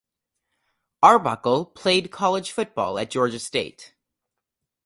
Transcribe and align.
Arbuckle 1.03 1.63
played 1.63 2.09
college 2.09 2.49
football 2.49 2.97
at 2.97 3.11
Georgia 3.11 3.37
State. 3.37 3.93